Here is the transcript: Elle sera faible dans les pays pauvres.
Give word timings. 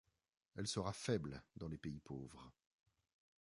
Elle 0.55 0.65
sera 0.65 0.93
faible 0.93 1.43
dans 1.57 1.67
les 1.67 1.77
pays 1.77 1.99
pauvres. 1.99 2.51